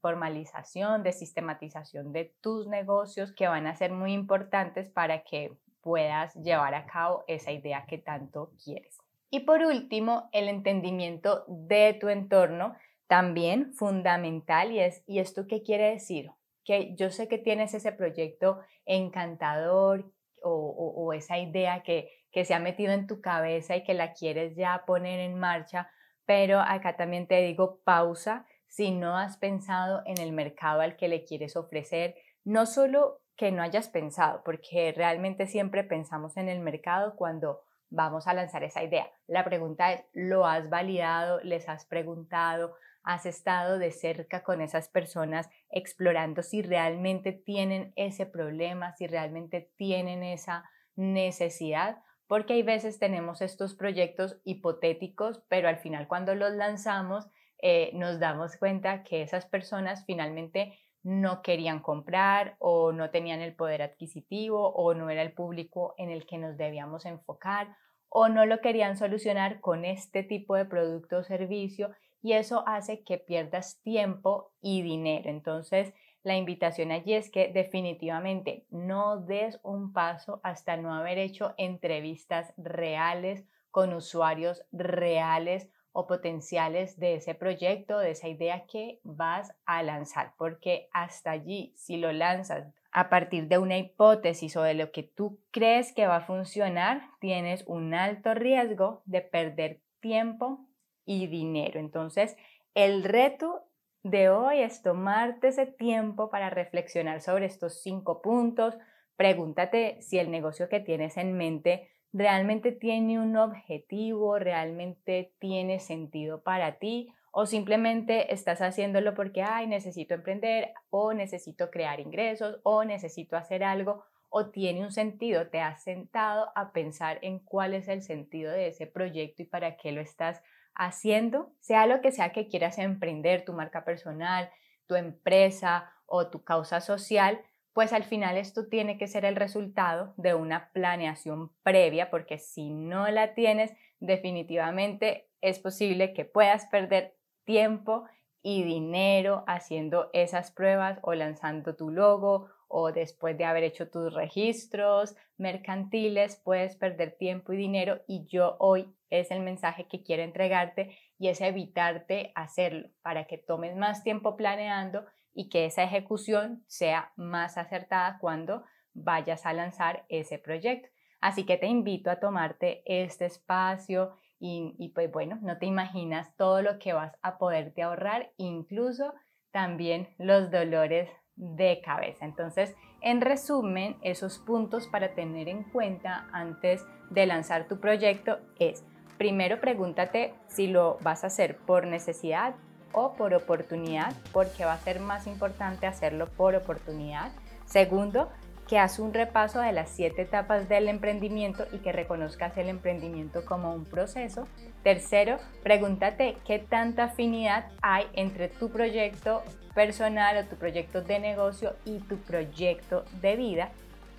formalización, 0.00 1.02
de 1.02 1.12
sistematización 1.12 2.12
de 2.12 2.34
tus 2.40 2.68
negocios 2.68 3.32
que 3.32 3.48
van 3.48 3.66
a 3.66 3.74
ser 3.74 3.92
muy 3.92 4.12
importantes 4.12 4.88
para 4.90 5.22
que 5.22 5.56
puedas 5.80 6.34
llevar 6.34 6.74
a 6.74 6.86
cabo 6.86 7.24
esa 7.26 7.52
idea 7.52 7.86
que 7.86 7.98
tanto 7.98 8.52
quieres. 8.62 8.98
Y 9.30 9.40
por 9.40 9.62
último, 9.62 10.28
el 10.32 10.48
entendimiento 10.48 11.44
de 11.48 11.96
tu 12.00 12.08
entorno, 12.08 12.74
también 13.08 13.72
fundamental, 13.74 14.70
y 14.70 14.80
es, 14.80 15.02
¿y 15.06 15.18
esto 15.18 15.46
qué 15.48 15.62
quiere 15.62 15.90
decir? 15.90 16.30
Que 16.64 16.94
yo 16.94 17.10
sé 17.10 17.26
que 17.26 17.38
tienes 17.38 17.74
ese 17.74 17.90
proyecto 17.90 18.60
encantador 18.84 20.12
o, 20.42 21.12
esa 21.14 21.38
idea 21.38 21.82
que, 21.82 22.10
que 22.30 22.44
se 22.44 22.54
ha 22.54 22.60
metido 22.60 22.92
en 22.92 23.08
tu 23.08 23.20
cabeza 23.20 23.74
y 23.74 23.82
que 23.82 23.94
la 23.94 24.12
quieres 24.12 24.54
ya 24.54 24.84
poner 24.86 25.18
en 25.20 25.38
marcha, 25.38 25.90
pero 26.26 26.60
acá 26.60 26.96
también 26.96 27.26
te 27.26 27.42
digo 27.42 27.80
pausa 27.82 28.46
si 28.68 28.92
no 28.92 29.16
has 29.16 29.38
pensado 29.38 30.02
en 30.04 30.18
el 30.18 30.32
mercado 30.32 30.82
al 30.82 30.96
que 30.96 31.08
le 31.08 31.24
quieres 31.24 31.56
ofrecer, 31.56 32.14
no 32.44 32.66
solo 32.66 33.22
que 33.36 33.50
no 33.50 33.62
hayas 33.62 33.88
pensado, 33.88 34.42
porque 34.44 34.92
realmente 34.94 35.46
siempre 35.46 35.82
pensamos 35.82 36.36
en 36.36 36.48
el 36.48 36.60
mercado 36.60 37.16
cuando 37.16 37.62
vamos 37.90 38.26
a 38.26 38.34
lanzar 38.34 38.62
esa 38.64 38.82
idea. 38.82 39.10
La 39.26 39.44
pregunta 39.44 39.92
es, 39.92 40.04
¿lo 40.12 40.46
has 40.46 40.68
validado? 40.68 41.40
¿Les 41.42 41.68
has 41.68 41.84
preguntado? 41.86 42.74
¿Has 43.02 43.26
estado 43.26 43.78
de 43.78 43.90
cerca 43.90 44.42
con 44.42 44.60
esas 44.60 44.88
personas 44.88 45.48
explorando 45.70 46.42
si 46.42 46.62
realmente 46.62 47.32
tienen 47.32 47.92
ese 47.96 48.26
problema, 48.26 48.92
si 48.96 49.06
realmente 49.06 49.70
tienen 49.76 50.22
esa 50.22 50.64
necesidad? 50.96 51.98
Porque 52.26 52.54
hay 52.54 52.62
veces 52.62 52.98
tenemos 52.98 53.40
estos 53.40 53.74
proyectos 53.74 54.38
hipotéticos, 54.44 55.42
pero 55.48 55.68
al 55.68 55.78
final 55.78 56.08
cuando 56.08 56.34
los 56.34 56.52
lanzamos 56.52 57.30
eh, 57.60 57.90
nos 57.94 58.20
damos 58.20 58.56
cuenta 58.56 59.02
que 59.02 59.22
esas 59.22 59.46
personas 59.46 60.04
finalmente 60.04 60.78
no 61.08 61.40
querían 61.40 61.80
comprar 61.80 62.56
o 62.58 62.92
no 62.92 63.08
tenían 63.08 63.40
el 63.40 63.56
poder 63.56 63.80
adquisitivo 63.80 64.68
o 64.74 64.92
no 64.92 65.08
era 65.08 65.22
el 65.22 65.32
público 65.32 65.94
en 65.96 66.10
el 66.10 66.26
que 66.26 66.36
nos 66.36 66.58
debíamos 66.58 67.06
enfocar 67.06 67.74
o 68.10 68.28
no 68.28 68.44
lo 68.44 68.60
querían 68.60 68.98
solucionar 68.98 69.60
con 69.60 69.86
este 69.86 70.22
tipo 70.22 70.54
de 70.54 70.66
producto 70.66 71.16
o 71.16 71.22
servicio 71.22 71.92
y 72.20 72.34
eso 72.34 72.62
hace 72.66 73.04
que 73.04 73.16
pierdas 73.16 73.80
tiempo 73.82 74.52
y 74.60 74.82
dinero. 74.82 75.30
Entonces, 75.30 75.94
la 76.22 76.36
invitación 76.36 76.92
allí 76.92 77.14
es 77.14 77.30
que 77.30 77.48
definitivamente 77.48 78.66
no 78.68 79.18
des 79.18 79.60
un 79.62 79.94
paso 79.94 80.40
hasta 80.42 80.76
no 80.76 80.92
haber 80.92 81.16
hecho 81.16 81.54
entrevistas 81.56 82.52
reales 82.58 83.46
con 83.70 83.94
usuarios 83.94 84.62
reales 84.72 85.70
o 85.98 86.06
potenciales 86.06 86.96
de 87.00 87.16
ese 87.16 87.34
proyecto, 87.34 87.98
de 87.98 88.12
esa 88.12 88.28
idea 88.28 88.66
que 88.66 89.00
vas 89.02 89.52
a 89.66 89.82
lanzar, 89.82 90.32
porque 90.38 90.88
hasta 90.92 91.32
allí, 91.32 91.72
si 91.74 91.96
lo 91.96 92.12
lanzas 92.12 92.72
a 92.92 93.08
partir 93.08 93.48
de 93.48 93.58
una 93.58 93.78
hipótesis 93.78 94.56
o 94.56 94.62
de 94.62 94.74
lo 94.74 94.92
que 94.92 95.02
tú 95.02 95.40
crees 95.50 95.92
que 95.92 96.06
va 96.06 96.18
a 96.18 96.26
funcionar, 96.26 97.02
tienes 97.18 97.64
un 97.66 97.94
alto 97.94 98.32
riesgo 98.34 99.02
de 99.06 99.22
perder 99.22 99.80
tiempo 99.98 100.68
y 101.04 101.26
dinero. 101.26 101.80
Entonces, 101.80 102.36
el 102.74 103.02
reto 103.02 103.64
de 104.04 104.30
hoy 104.30 104.60
es 104.60 104.82
tomarte 104.82 105.48
ese 105.48 105.66
tiempo 105.66 106.30
para 106.30 106.48
reflexionar 106.48 107.22
sobre 107.22 107.46
estos 107.46 107.82
cinco 107.82 108.22
puntos. 108.22 108.78
Pregúntate 109.16 110.00
si 110.00 110.20
el 110.20 110.30
negocio 110.30 110.68
que 110.68 110.78
tienes 110.78 111.16
en 111.16 111.36
mente 111.36 111.90
realmente 112.12 112.72
tiene 112.72 113.18
un 113.20 113.36
objetivo, 113.36 114.38
realmente 114.38 115.32
tiene 115.38 115.78
sentido 115.78 116.42
para 116.42 116.78
ti 116.78 117.12
o 117.30 117.46
simplemente 117.46 118.32
estás 118.32 118.60
haciéndolo 118.60 119.14
porque, 119.14 119.42
ay, 119.42 119.66
necesito 119.66 120.14
emprender 120.14 120.72
o 120.90 121.12
necesito 121.12 121.70
crear 121.70 122.00
ingresos 122.00 122.58
o 122.62 122.84
necesito 122.84 123.36
hacer 123.36 123.62
algo 123.62 124.04
o 124.30 124.50
tiene 124.50 124.82
un 124.82 124.92
sentido, 124.92 125.48
te 125.48 125.60
has 125.60 125.82
sentado 125.82 126.50
a 126.54 126.72
pensar 126.72 127.18
en 127.22 127.38
cuál 127.38 127.74
es 127.74 127.88
el 127.88 128.02
sentido 128.02 128.52
de 128.52 128.68
ese 128.68 128.86
proyecto 128.86 129.42
y 129.42 129.46
para 129.46 129.76
qué 129.76 129.92
lo 129.92 130.00
estás 130.00 130.42
haciendo, 130.74 131.52
sea 131.60 131.86
lo 131.86 132.00
que 132.00 132.12
sea 132.12 132.30
que 132.30 132.48
quieras 132.48 132.78
emprender, 132.78 133.44
tu 133.44 133.52
marca 133.52 133.84
personal, 133.84 134.50
tu 134.86 134.96
empresa 134.96 135.92
o 136.06 136.28
tu 136.28 136.44
causa 136.44 136.80
social, 136.80 137.40
pues 137.78 137.92
al 137.92 138.02
final 138.02 138.36
esto 138.36 138.66
tiene 138.66 138.98
que 138.98 139.06
ser 139.06 139.24
el 139.24 139.36
resultado 139.36 140.12
de 140.16 140.34
una 140.34 140.72
planeación 140.72 141.52
previa, 141.62 142.10
porque 142.10 142.36
si 142.36 142.70
no 142.70 143.06
la 143.06 143.34
tienes, 143.34 143.72
definitivamente 144.00 145.28
es 145.40 145.60
posible 145.60 146.12
que 146.12 146.24
puedas 146.24 146.66
perder 146.66 147.14
tiempo 147.44 148.02
y 148.42 148.64
dinero 148.64 149.44
haciendo 149.46 150.10
esas 150.12 150.50
pruebas 150.50 150.98
o 151.02 151.14
lanzando 151.14 151.76
tu 151.76 151.90
logo 151.90 152.48
o 152.66 152.90
después 152.90 153.38
de 153.38 153.44
haber 153.44 153.62
hecho 153.62 153.88
tus 153.88 154.12
registros 154.12 155.14
mercantiles, 155.36 156.34
puedes 156.34 156.74
perder 156.74 157.16
tiempo 157.16 157.52
y 157.52 157.58
dinero 157.58 158.00
y 158.08 158.26
yo 158.26 158.56
hoy 158.58 158.92
es 159.08 159.30
el 159.30 159.38
mensaje 159.38 159.86
que 159.86 160.02
quiero 160.02 160.24
entregarte 160.24 160.98
y 161.16 161.28
es 161.28 161.40
evitarte 161.40 162.32
hacerlo. 162.34 162.88
Para 163.02 163.28
que 163.28 163.38
tomes 163.38 163.76
más 163.76 164.02
tiempo 164.02 164.36
planeando 164.36 165.06
y 165.34 165.48
que 165.48 165.66
esa 165.66 165.82
ejecución 165.82 166.64
sea 166.66 167.12
más 167.16 167.58
acertada 167.58 168.18
cuando 168.20 168.64
vayas 168.94 169.46
a 169.46 169.52
lanzar 169.52 170.04
ese 170.08 170.38
proyecto. 170.38 170.88
Así 171.20 171.44
que 171.44 171.56
te 171.56 171.66
invito 171.66 172.10
a 172.10 172.20
tomarte 172.20 172.82
este 172.86 173.26
espacio 173.26 174.16
y, 174.40 174.92
pues 174.94 175.10
bueno, 175.10 175.38
no 175.42 175.58
te 175.58 175.66
imaginas 175.66 176.34
todo 176.36 176.62
lo 176.62 176.78
que 176.78 176.92
vas 176.92 177.16
a 177.22 177.38
poderte 177.38 177.82
ahorrar, 177.82 178.30
incluso 178.36 179.12
también 179.50 180.08
los 180.18 180.50
dolores 180.50 181.10
de 181.34 181.80
cabeza. 181.84 182.24
Entonces, 182.24 182.76
en 183.00 183.20
resumen, 183.20 183.96
esos 184.02 184.38
puntos 184.38 184.86
para 184.86 185.14
tener 185.14 185.48
en 185.48 185.64
cuenta 185.64 186.28
antes 186.32 186.86
de 187.10 187.26
lanzar 187.26 187.66
tu 187.66 187.80
proyecto 187.80 188.38
es, 188.60 188.84
primero 189.18 189.60
pregúntate 189.60 190.34
si 190.46 190.68
lo 190.68 190.98
vas 191.00 191.24
a 191.24 191.28
hacer 191.28 191.58
por 191.58 191.86
necesidad 191.86 192.54
o 192.92 193.14
por 193.14 193.34
oportunidad, 193.34 194.14
porque 194.32 194.64
va 194.64 194.74
a 194.74 194.80
ser 194.80 195.00
más 195.00 195.26
importante 195.26 195.86
hacerlo 195.86 196.28
por 196.28 196.54
oportunidad. 196.54 197.32
Segundo, 197.66 198.30
que 198.68 198.78
hagas 198.78 198.98
un 198.98 199.14
repaso 199.14 199.60
de 199.60 199.72
las 199.72 199.88
siete 199.88 200.22
etapas 200.22 200.68
del 200.68 200.88
emprendimiento 200.88 201.66
y 201.72 201.78
que 201.78 201.90
reconozcas 201.90 202.56
el 202.58 202.68
emprendimiento 202.68 203.44
como 203.44 203.72
un 203.72 203.86
proceso. 203.86 204.46
Tercero, 204.82 205.38
pregúntate 205.62 206.36
qué 206.46 206.58
tanta 206.58 207.04
afinidad 207.04 207.70
hay 207.80 208.06
entre 208.12 208.48
tu 208.48 208.68
proyecto 208.70 209.42
personal 209.74 210.36
o 210.36 210.48
tu 210.48 210.56
proyecto 210.56 211.00
de 211.00 211.18
negocio 211.18 211.74
y 211.86 211.98
tu 212.00 212.18
proyecto 212.18 213.04
de 213.22 213.36
vida. 213.36 213.70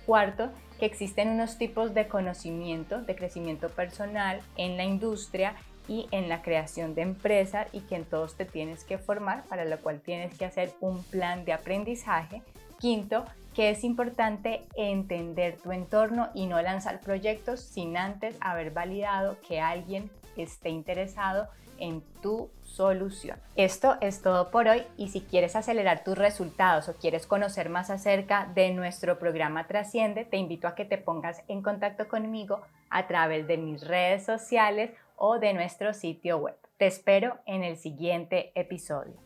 Cuarto, 0.04 0.50
que 0.80 0.86
existen 0.86 1.28
unos 1.28 1.56
tipos 1.56 1.94
de 1.94 2.08
conocimiento, 2.08 3.02
de 3.02 3.14
crecimiento 3.14 3.68
personal 3.68 4.40
en 4.56 4.76
la 4.76 4.84
industria 4.84 5.54
y 5.90 6.06
en 6.12 6.28
la 6.28 6.40
creación 6.40 6.94
de 6.94 7.02
empresas 7.02 7.66
y 7.72 7.80
que 7.80 7.96
en 7.96 8.04
todos 8.04 8.36
te 8.36 8.44
tienes 8.44 8.84
que 8.84 8.96
formar, 8.96 9.42
para 9.48 9.64
lo 9.64 9.76
cual 9.80 10.00
tienes 10.00 10.38
que 10.38 10.44
hacer 10.44 10.72
un 10.80 11.02
plan 11.02 11.44
de 11.44 11.52
aprendizaje. 11.52 12.42
Quinto, 12.78 13.24
que 13.56 13.70
es 13.70 13.82
importante 13.82 14.62
entender 14.76 15.56
tu 15.56 15.72
entorno 15.72 16.28
y 16.32 16.46
no 16.46 16.62
lanzar 16.62 17.00
proyectos 17.00 17.60
sin 17.60 17.96
antes 17.96 18.36
haber 18.40 18.70
validado 18.70 19.36
que 19.48 19.60
alguien 19.60 20.08
esté 20.36 20.68
interesado 20.68 21.48
en 21.80 22.02
tu 22.22 22.50
solución. 22.62 23.38
Esto 23.56 23.96
es 24.00 24.22
todo 24.22 24.52
por 24.52 24.68
hoy 24.68 24.84
y 24.96 25.08
si 25.08 25.22
quieres 25.22 25.56
acelerar 25.56 26.04
tus 26.04 26.16
resultados 26.16 26.88
o 26.88 26.94
quieres 26.94 27.26
conocer 27.26 27.68
más 27.68 27.90
acerca 27.90 28.48
de 28.54 28.70
nuestro 28.70 29.18
programa 29.18 29.66
Trasciende, 29.66 30.24
te 30.24 30.36
invito 30.36 30.68
a 30.68 30.76
que 30.76 30.84
te 30.84 30.98
pongas 30.98 31.42
en 31.48 31.62
contacto 31.62 32.06
conmigo 32.06 32.60
a 32.90 33.08
través 33.08 33.48
de 33.48 33.56
mis 33.56 33.84
redes 33.86 34.24
sociales 34.24 34.90
o 35.20 35.38
de 35.38 35.52
nuestro 35.52 35.92
sitio 35.92 36.38
web. 36.38 36.56
Te 36.78 36.86
espero 36.86 37.40
en 37.44 37.62
el 37.62 37.76
siguiente 37.76 38.52
episodio. 38.54 39.20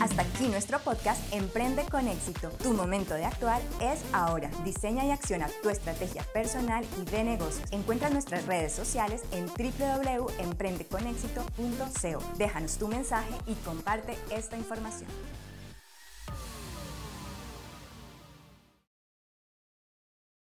Hasta 0.00 0.22
aquí 0.22 0.48
nuestro 0.48 0.78
podcast 0.78 1.30
Emprende 1.34 1.84
con 1.90 2.08
éxito. 2.08 2.48
Tu 2.62 2.72
momento 2.72 3.12
de 3.14 3.26
actuar 3.26 3.60
es 3.82 4.02
ahora. 4.14 4.48
Diseña 4.64 5.04
y 5.04 5.10
acciona 5.10 5.48
tu 5.62 5.68
estrategia 5.68 6.22
personal 6.32 6.86
y 6.98 7.04
de 7.10 7.24
negocios. 7.24 7.70
Encuentra 7.72 8.08
nuestras 8.08 8.46
redes 8.46 8.72
sociales 8.72 9.22
en 9.32 9.44
www.emprendeconexito.co. 9.46 12.38
Déjanos 12.38 12.78
tu 12.78 12.88
mensaje 12.88 13.34
y 13.46 13.52
comparte 13.56 14.16
esta 14.30 14.56
información. 14.56 15.10